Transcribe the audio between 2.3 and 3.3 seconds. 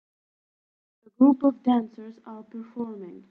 performing